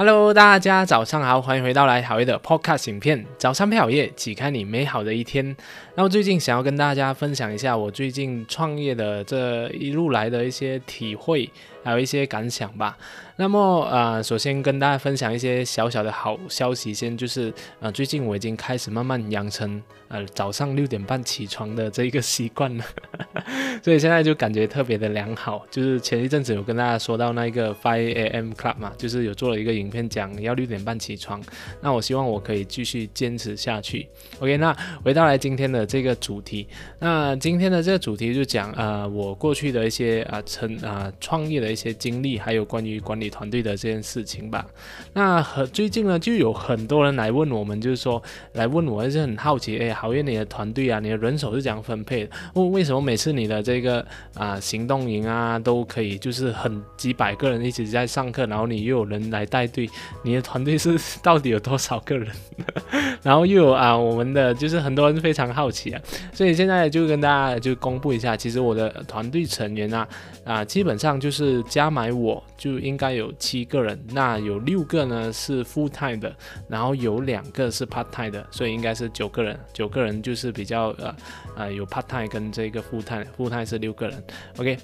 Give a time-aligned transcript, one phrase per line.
[0.00, 3.22] Hello，大家早上好，欢迎回到来好业的 Podcast 影片。
[3.36, 5.54] 早上配好业，启开你美好的一天。
[5.94, 11.50] 那我最近想要跟大家分享一下我最近创业的这一路来的一些体会，
[11.82, 12.96] 还有一些感想吧。
[13.36, 17.50] 那么呃，首先跟大家分享一些小小的好消息，先就是
[17.80, 22.84] 呃，最近我已经开始慢慢养成呃早上六点半起床的这一个习惯了，
[23.82, 25.64] 所以现在就感觉特别的良好。
[25.70, 28.52] 就是前一阵子有跟大家说到那个 Five A.M.
[28.52, 31.40] Club 嘛，就是有做了一个影片讲要六点半起床，
[31.80, 34.06] 那我希望我可以继续坚持下去。
[34.40, 43.30] OK，那回到来今天的这个主题，那今天的这个主题就讲呃我过去的一些啊成啊创业的一些经历，还有关于管理。
[43.30, 44.66] 团队的这件事情吧，
[45.12, 48.20] 那和最近呢，就有很多人来问我们，就是说
[48.54, 52.30] 来问我，还是很好奇，哎，好，愿你的团队啊，你的人手是怎样分配的？
[52.54, 59.88] 问为什么每次你的这个啊行动营啊都可以，就是很几百个人一起在上课，然后你又有人来带队，
[60.24, 62.28] 你的团队是 到底有多少个人？
[63.22, 70.08] 然后又有啊，我们的就是很多人非常好奇啊，所以现在就跟大家就公布一下，其实我的团队成员啊
[70.44, 73.30] 啊，基本上就是加买我就应该有。
[73.40, 76.30] 七个人，那有六个呢是富泰的，
[76.68, 79.58] 然后有两个是 part time 的，所以应该是九个人。
[79.72, 81.16] 九个人就是比较呃
[81.56, 84.22] 呃有 part time 跟这个 full time，full time 是六个人。
[84.58, 84.78] OK，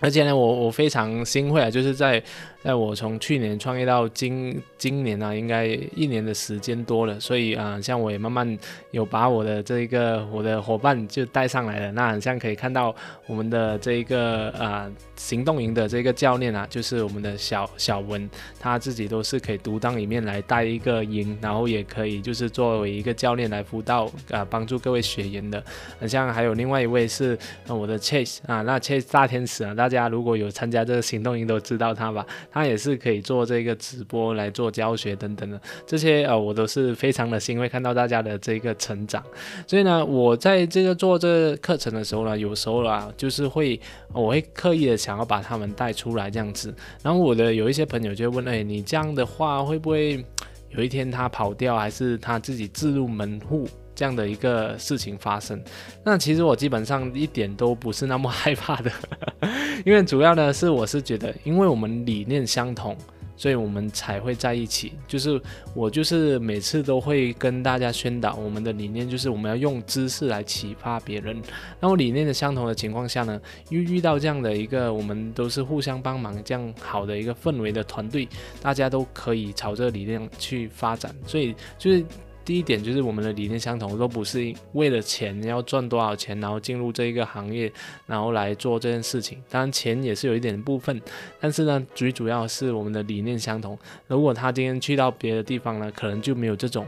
[0.00, 2.22] 而且呢，我我非常欣慰啊，就是在。
[2.64, 8.58] 在我从去年创业到今今年呢，应该一年的时间多了，所以啊，像我也慢慢
[8.90, 11.92] 有把我的这一个我的伙伴就带上来了。
[11.92, 18.26] 那很像可以看到我们的这一个啊行动营的这个教练啊，就是我们的小小文，
[18.58, 25.62] 他自己都是可以独当一面来带一个营，然后也可以就是作为一个教练来辅导啊，帮助各位学员的。
[26.00, 32.24] 很像还有另外一位是我的 Chase 啊，那 Chase 大天使啊，大家如果有参加这个行动营都知道他吧。
[32.50, 39.22] 他也是可以做这个直播来做教学等等的，这些呃我都是非常的欣慰看到大家的这个成长。
[39.66, 43.78] 所以呢，我在这个做这课程的时候呢，有时候啊，就是会
[44.14, 46.74] 我会刻意的想要把他们带出来这样子。
[47.02, 50.24] 然后我的有一些朋友就会问，哎，你这样的话会不会
[50.70, 53.68] 有一天他跑掉，还是他自己自入门户？
[53.94, 55.62] 这样的一个事情发生，
[56.04, 58.90] 那其实我基本上一点都不是那么害怕的，
[59.86, 62.96] 因为主要呢是我是觉得，因为我们理念相同，
[63.36, 64.92] 所以我们才会在一起。
[65.06, 65.40] 就是
[65.74, 71.40] 我就是每次都会跟大家宣导我们的理念，就是我们要用知识来启发别人。
[71.78, 78.28] 那么理念的相同的情况下呢，又遇到这样的一个我们都是互相帮忙这样好的一个氛围的团队，
[78.60, 82.04] 大家都可以朝着理念去发展，所以就是。
[82.44, 87.72] 第一点就是我们的理念相同，都不是为了钱要赚多少钱，然后进入这一个行业，
[88.06, 89.42] 然后来做这件事情。
[89.48, 91.00] 当然钱也是有一点部分，
[91.40, 93.78] 但是呢，最主要是我们的理念相同。
[94.06, 96.86] 如果他今天去到别的地方呢，可能就没有这种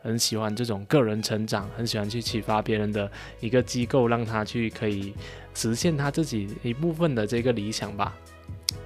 [0.00, 3.10] 很喜欢这种个人成长，很喜欢去启发别人的
[3.40, 5.12] 一个机构，让他去可以
[5.52, 8.16] 实现他自己一部分的这个理想吧。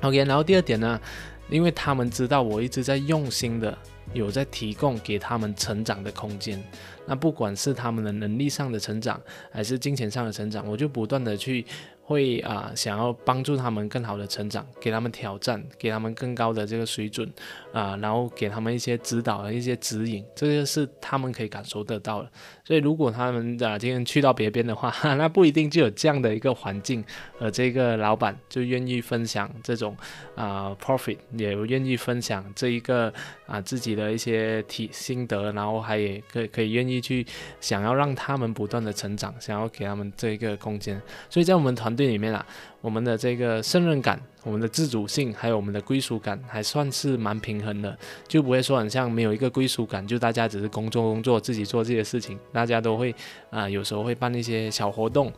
[0.01, 1.01] OK，然后第二点呢，
[1.49, 3.79] 因为他们知道我一直在用心的。
[4.13, 6.63] 有在提供给他们成长的空间，
[7.09, 9.21] 那不管是他们的能力上的成长，
[9.51, 11.65] 还是金钱上的成长，我就不断的去。
[12.09, 17.31] 会啊，想要帮助他们更好的成长，给他们挑战，给他们更高的这个水准
[17.71, 22.31] 啊，然后给他们一些指导和一些指引，这个是他们可以感受得到的。
[22.65, 27.05] 所以如果他们啊今天去到别边的话， 那不一定就有这样的一个环境，
[27.39, 29.95] 而这个老板就愿意分享这种
[30.35, 33.13] 啊 profit，也愿意分享这一个
[33.47, 37.27] 啊自己的一些体心得，然后还也可以可以愿意去
[37.61, 40.99] 想要让他们不断的成长，想要给他们这一个空间。
[41.29, 41.99] 所以在我们团。
[41.99, 42.47] 队里面啊，
[42.81, 44.21] 我们的这个胜任感。
[44.49, 52.39] 我们的自主性还有我们的归属感还算是蛮平衡的，就不会说很像没有一个归属感，就大家只是工作工作，自己做自己的事情。
[52.51, 53.15] 大家都会
[53.51, 55.31] 啊，有时候会办一些小活动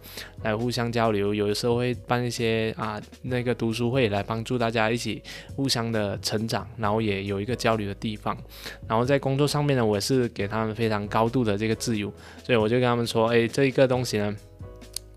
[0.45, 5.21] 来互相交流，有的时候会办一些啊那个读书会来帮助大家一起
[5.57, 8.39] 互相的成长，然后也有一个交流的地方。
[8.87, 12.13] 然后在工作上面呢，我是给他们非常高度的这个自由，
[12.45, 14.37] 所以我就跟他们说，哎，这一个东西呢。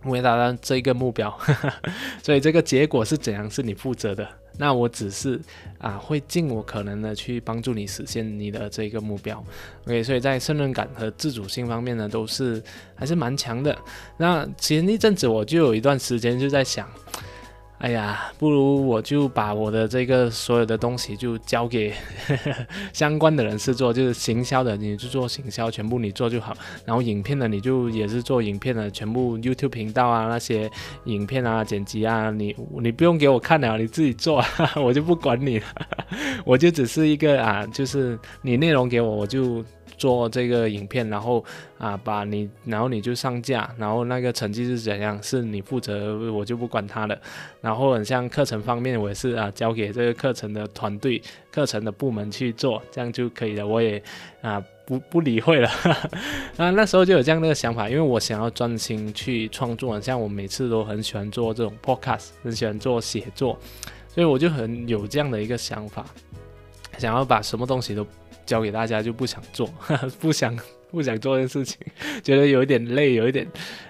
[0.05, 1.35] 为达到这一个目标，
[2.21, 4.27] 所以这个结果是怎样是你负责的。
[4.57, 5.41] 那我只是
[5.79, 9.43] 啊，会尽我可能的去帮助你实现你的这个目标。
[9.85, 12.61] OK，所以在胜任感和自主性方面呢，都是
[12.93, 13.75] 还是蛮强的。
[14.17, 16.87] 那前一阵子我就有一段时间就在想。
[17.83, 21.93] 哎呀，不如我就把我的这个所有的东西就交给
[22.93, 26.55] 相关的人士做，就是行销的，你就做行销，全部你做就好。
[26.85, 30.71] 然后影片的，你就也是做影片的，全部 YouTube 频道啊那些
[31.03, 34.41] 影片啊剪辑啊，你你不用给我看了，你自己做，
[34.81, 35.65] 我就不管你了。
[36.45, 39.61] 我就只是一个啊，就是你内容给我，我就。
[39.97, 41.43] 做这个影片，然后
[41.77, 47.17] 啊，把你，然后你就上架，然后那个成绩是怎样，是你负责，我就不管他了。
[47.61, 53.65] 然后很像课程方面，我也是啊，交给这个课程的团队、课程的部门去做，这样就可以了。
[53.65, 54.01] 我也
[54.41, 55.69] 啊，不不理会了。
[56.57, 63.57] 啊，那时候就有这样的想法，因为我想要专心去创作，像我每次都很喜欢做这种 podcast，很喜欢做写作，
[64.07, 66.05] 所以我就很有这样的一个想法，
[66.97, 68.05] 想要把什么东西都。
[68.45, 69.67] 教给大家就不想做，
[70.19, 70.57] 不想
[70.91, 71.77] 不想做这件事情，
[72.23, 73.47] 觉得有一点累，有一点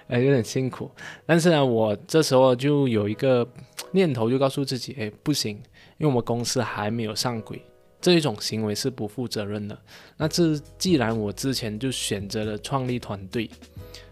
[0.08, 0.90] 呃有点辛苦。
[1.26, 3.46] 但是呢，我这时候就有一个
[3.92, 5.56] 念头，就告诉自己，哎，不行，
[5.98, 7.62] 因为我们公司还没有上轨，
[8.00, 9.78] 这一种行为是不负责任的。
[10.16, 13.50] 那这既然我之前就选择了创立团队，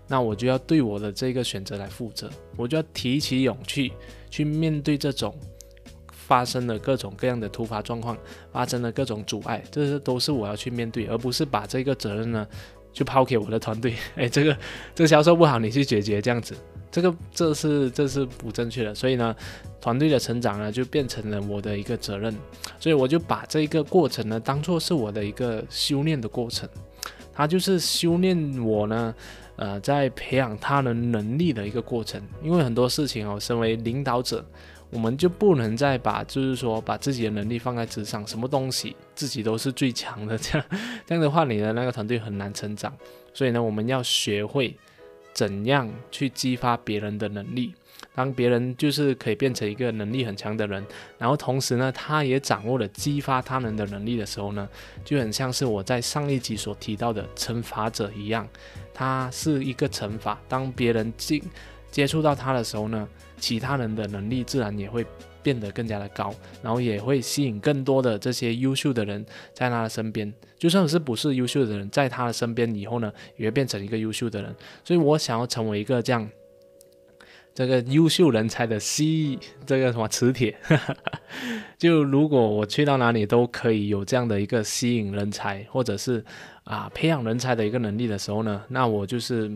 [0.07, 3.93] 那我就要对我的这个选择来负责，我就要提起勇气
[4.31, 5.35] 去面对这种。
[6.27, 8.17] 发生了各种各样的突发状况，
[8.53, 12.47] 发生了各种阻碍，这些都是我要去面对，而不是把这个责任呢
[12.93, 13.95] 就抛给我的团队。
[14.17, 14.57] 哎，这个
[14.95, 16.55] 这销售不好，你去解决这样子，
[16.91, 18.95] 这个这是这是不正确的。
[18.95, 19.35] 所以呢，
[19.81, 22.35] 团队的成长呢就变成了我的一个责任，
[22.79, 26.69] 所以我就把这个过程呢当做是我的一个修炼的过程，
[27.35, 29.15] 它就是修炼我呢，
[29.57, 32.23] 呃，在培养他人能力的一个过程。
[32.43, 34.45] 因为很多事情哦，身为领导者。
[34.93, 40.67] 我们就不能再把，就是说把自己的能力放在纸上，什么东西自己都是最强的，这样
[41.07, 42.95] 这样的话，你的那个团队很难成长。
[43.33, 44.77] 所以呢，我们要学会
[45.33, 47.75] 怎样去激发别人的能力。
[48.15, 50.85] 当别人就是可以变成一个能力很强的人，
[51.17, 54.69] 然后同时呢，他也掌握了激发他人的能力的时候呢，
[55.03, 58.47] 就很像是我在上一集所提到的惩罚者一样，
[58.93, 60.39] 他是一个惩罚。
[60.47, 61.43] 当别人进
[61.93, 63.09] 接触到他的时候呢？
[63.39, 65.05] 其他人的能力自然也会
[65.43, 70.33] 变得更加的高，然后也会吸引更多的这些优秀的人在他的身边。
[70.57, 74.55] 就算是不是优秀的人，在他的身边以后呢，也会变成一个优秀的人。
[74.85, 76.31] 所以我想要成为一个这样
[77.53, 79.37] 这个优秀人才的吸
[79.67, 80.57] 这个什么磁铁。
[81.77, 86.25] 就如果我去到哪里都可以有这样的一个吸引人才，或者是
[86.63, 89.51] 啊培养人才的一个能力的时候呢，那我就是。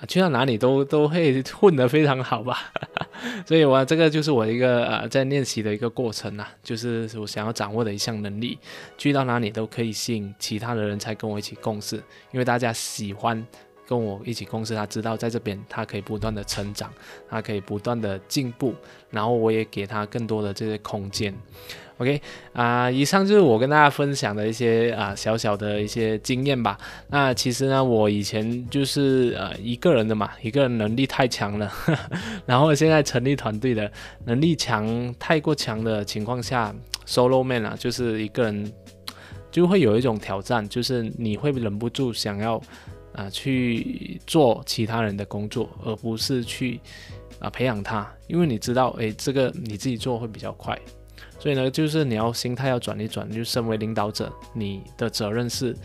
[0.00, 2.70] 啊，去到哪里都都会混得非常好吧，
[3.44, 8.56] 所以我这个就是我一个呃在练习的一个过程呐，就是我想要掌握的一项能力，
[8.96, 11.96] 去到哪里都可以吸引其他的人才跟我一起共事，
[12.30, 13.44] 因为大家喜欢
[13.88, 16.92] 跟我一起共事，他知道在这边他可以不断的成长，
[17.28, 18.72] 他可以不断的进步，
[19.10, 21.34] 然后我也给他更多的这些空间。
[21.98, 22.20] OK
[22.52, 26.78] 啊，以上就是我跟大家分享的一些啊小小的一些经验吧。
[27.08, 31.72] 那其实呢，我以前就是呃一个人的嘛，一个人能力太强了，
[32.46, 33.90] 然后现在成立团队的
[34.24, 36.72] 能力强太过强的情况下
[37.04, 38.72] ，solo man 啊，就是一个人
[39.50, 42.62] 就会有一种挑战，就是你会忍不住想要
[43.12, 46.78] 啊去做其他人的工作，而不是去
[47.40, 50.78] 啊培养他，因为你知道，诶，这个你自己做会比较快。
[51.38, 55.76] 所以呢，就是你要心态要转一转，就身为领导者，你的责任是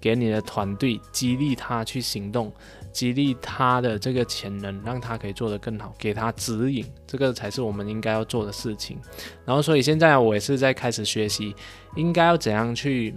[0.00, 2.52] 给你的团队激励他去行动，
[2.92, 8.98] 激励他的这个潜能，让他可以做得更好，给他指引，这个才是我们应该要做的事情。
[9.44, 11.54] 然后，所以现在我也是在开始学习，
[11.96, 13.14] 应该要怎样去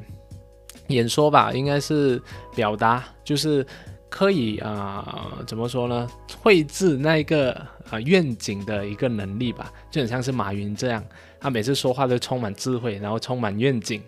[0.88, 2.22] 演说吧，应该是
[2.56, 3.66] 表达，就是
[4.10, 6.10] 可以啊，怎么说呢？
[6.42, 7.54] 绘制那一个
[7.90, 11.04] 啊愿景的一个能力吧，就很像是马云这样。
[11.42, 14.02] 他每次说话都充满智慧，然后充满愿景，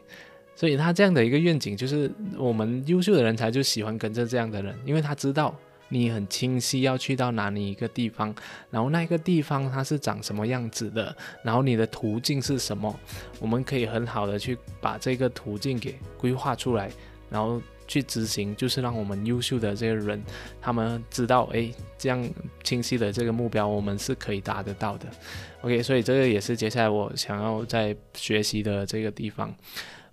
[0.56, 5.54] 所以他这样的一个愿景，就是我们优秀的人才就喜欢跟着这样的人，因为他知道
[5.90, 8.34] 你很清晰要去到哪里一个地方，
[8.70, 11.13] 然后那个地方它是长什么样子的，
[11.44, 12.98] 然后你的途径是什么，
[13.40, 16.92] 我们可以很好的去把这个途径给规划出来，
[17.30, 17.62] 然后。
[17.86, 20.24] 去执行，就是让我们优秀的这些人，
[20.62, 22.28] 他们知道，哎，这样
[22.63, 25.05] 清晰的这个目标，我们是可以达得到的。
[25.62, 29.53] OK，所以这个也是接下来我想要在学习的这个地方。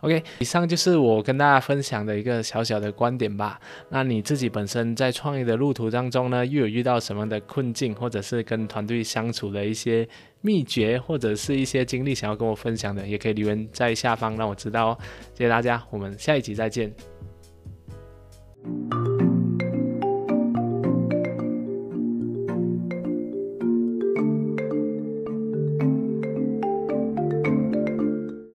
[0.02, 3.60] OK，以上就是我跟大家分享的一个小小的观点吧。
[3.90, 10.08] 那你自己本身在创业的路途当中呢，又有遇到什么的困境，或者是跟团队相处的一些
[10.40, 14.98] 秘诀，或者是一些经历，想要跟我分享的，也可以留言在下方让我知道哦。
[15.34, 16.90] 谢谢大家，我们下一集再见。